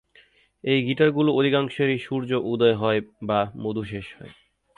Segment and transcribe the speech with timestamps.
[0.63, 4.33] এই গীটারগুলোর অধিকাংশেরই সূর্য উদয় হয় বা মধু শেষ হয়।